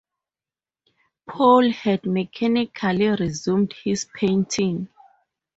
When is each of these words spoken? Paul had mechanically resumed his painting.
Paul 1.29 1.69
had 1.69 2.07
mechanically 2.07 3.09
resumed 3.09 3.73
his 3.83 4.07
painting. 4.15 4.89